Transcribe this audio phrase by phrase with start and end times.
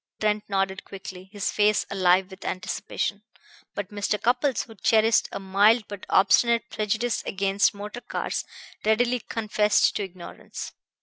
[0.19, 3.21] Trent nodded quickly, his face alive with anticipation;
[3.75, 4.19] but Mr.
[4.19, 8.43] Cupples, who cherished a mild but obstinate prejudice against motor cars,
[8.83, 10.73] readily confessed to ignorance.